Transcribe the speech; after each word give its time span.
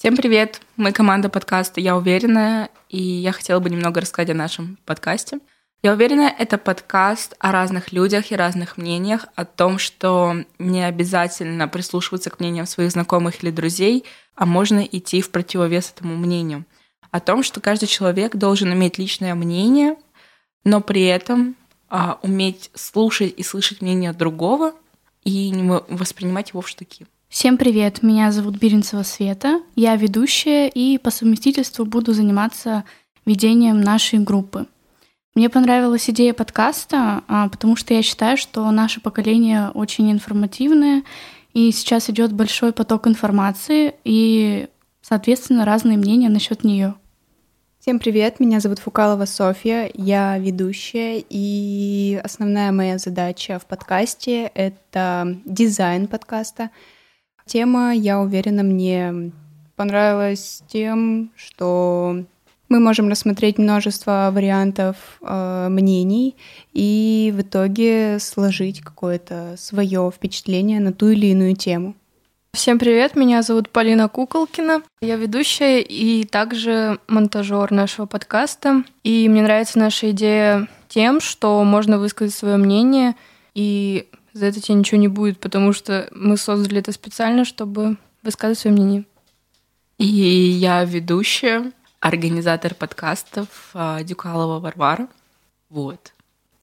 Всем 0.00 0.16
привет! 0.16 0.62
Мы 0.78 0.92
команда 0.92 1.28
подкаста 1.28 1.78
«Я 1.78 1.94
уверена», 1.94 2.70
и 2.88 3.02
я 3.02 3.32
хотела 3.32 3.60
бы 3.60 3.68
немного 3.68 4.00
рассказать 4.00 4.30
о 4.30 4.34
нашем 4.34 4.78
подкасте. 4.86 5.40
«Я 5.82 5.92
уверена»— 5.92 6.34
это 6.38 6.56
подкаст 6.56 7.36
о 7.38 7.52
разных 7.52 7.92
людях 7.92 8.32
и 8.32 8.34
разных 8.34 8.78
мнениях, 8.78 9.26
о 9.34 9.44
том, 9.44 9.76
что 9.78 10.36
не 10.58 10.82
обязательно 10.82 11.68
прислушиваться 11.68 12.30
к 12.30 12.40
мнениям 12.40 12.64
своих 12.64 12.92
знакомых 12.92 13.44
или 13.44 13.50
друзей, 13.50 14.06
а 14.36 14.46
можно 14.46 14.78
идти 14.80 15.20
в 15.20 15.30
противовес 15.30 15.92
этому 15.94 16.16
мнению. 16.16 16.64
О 17.10 17.20
том, 17.20 17.42
что 17.42 17.60
каждый 17.60 17.86
человек 17.86 18.36
должен 18.36 18.72
иметь 18.72 18.96
личное 18.96 19.34
мнение, 19.34 19.96
но 20.64 20.80
при 20.80 21.04
этом 21.04 21.56
а, 21.90 22.18
уметь 22.22 22.70
слушать 22.72 23.34
и 23.36 23.42
слышать 23.42 23.82
мнение 23.82 24.14
другого 24.14 24.72
и 25.24 25.50
не 25.50 25.62
воспринимать 25.90 26.52
его 26.52 26.62
в 26.62 26.68
штуки. 26.70 27.06
Всем 27.30 27.58
привет, 27.58 28.02
меня 28.02 28.32
зовут 28.32 28.56
Биринцева 28.56 29.04
Света, 29.04 29.62
я 29.76 29.94
ведущая 29.94 30.68
и 30.68 30.98
по 30.98 31.12
совместительству 31.12 31.84
буду 31.84 32.12
заниматься 32.12 32.82
ведением 33.24 33.80
нашей 33.80 34.18
группы. 34.18 34.66
Мне 35.36 35.48
понравилась 35.48 36.10
идея 36.10 36.34
подкаста, 36.34 37.22
а, 37.28 37.48
потому 37.48 37.76
что 37.76 37.94
я 37.94 38.02
считаю, 38.02 38.36
что 38.36 38.68
наше 38.72 39.00
поколение 39.00 39.70
очень 39.74 40.10
информативное, 40.10 41.04
и 41.54 41.70
сейчас 41.70 42.10
идет 42.10 42.32
большой 42.32 42.72
поток 42.72 43.06
информации, 43.06 43.94
и, 44.02 44.66
соответственно, 45.00 45.64
разные 45.64 45.98
мнения 45.98 46.30
насчет 46.30 46.64
нее. 46.64 46.96
Всем 47.78 48.00
привет, 48.00 48.40
меня 48.40 48.58
зовут 48.58 48.80
Фукалова 48.80 49.26
Софья, 49.26 49.88
я 49.94 50.36
ведущая, 50.36 51.24
и 51.30 52.20
основная 52.24 52.72
моя 52.72 52.98
задача 52.98 53.60
в 53.60 53.66
подкасте— 53.66 54.50
это 54.54 55.38
дизайн 55.44 56.08
подкаста— 56.08 56.70
Тема, 57.50 57.92
я 57.92 58.20
уверена, 58.20 58.62
мне 58.62 59.32
понравилась 59.74 60.62
тем, 60.68 61.32
что 61.34 62.22
мы 62.68 62.78
можем 62.78 63.08
рассмотреть 63.08 63.58
множество 63.58 64.30
вариантов 64.32 65.18
э, 65.20 65.66
мнений 65.68 66.36
и 66.72 67.34
в 67.36 67.40
итоге 67.40 68.20
сложить 68.20 68.82
какое-то 68.82 69.56
свое 69.58 70.12
впечатление 70.14 70.78
на 70.78 70.92
ту 70.92 71.08
или 71.08 71.26
иную 71.26 71.56
тему. 71.56 71.96
Всем 72.52 72.78
привет, 72.78 73.16
меня 73.16 73.42
зовут 73.42 73.68
Полина 73.70 74.08
Куколкина. 74.08 74.82
Я 75.00 75.16
ведущая 75.16 75.80
и 75.80 76.22
также 76.22 77.00
монтажер 77.08 77.72
нашего 77.72 78.06
подкаста. 78.06 78.84
И 79.02 79.28
мне 79.28 79.42
нравится 79.42 79.80
наша 79.80 80.12
идея 80.12 80.68
тем, 80.88 81.20
что 81.20 81.64
можно 81.64 81.98
высказать 81.98 82.32
свое 82.32 82.58
мнение 82.58 83.16
и 83.56 84.06
за 84.32 84.46
это 84.46 84.60
тебе 84.60 84.76
ничего 84.76 85.00
не 85.00 85.08
будет, 85.08 85.38
потому 85.38 85.72
что 85.72 86.08
мы 86.12 86.36
создали 86.36 86.80
это 86.80 86.92
специально, 86.92 87.44
чтобы 87.44 87.96
высказывать 88.22 88.58
свое 88.58 88.74
мнение. 88.74 89.04
И 89.98 90.04
я 90.04 90.84
ведущая, 90.84 91.72
организатор 92.00 92.74
подкастов 92.74 93.70
а, 93.74 94.02
Дюкалова 94.02 94.58
Варвара. 94.60 95.08
Вот. 95.68 96.12